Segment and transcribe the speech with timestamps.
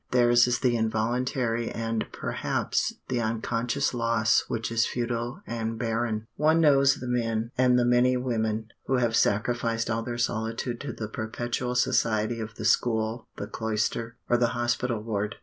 [0.09, 6.25] Theirs is the involuntary and perhaps the unconscious loss which is futile and barren.
[6.37, 10.91] One knows the men, and the many women, who have sacrificed all their solitude to
[10.91, 15.35] the perpetual society of the school, the cloister, or the hospital ward.